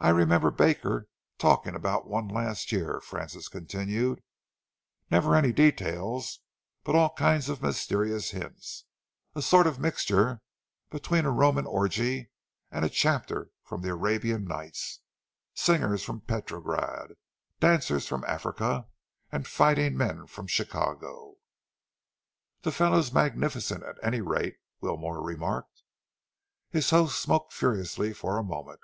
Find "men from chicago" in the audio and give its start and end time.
19.94-21.34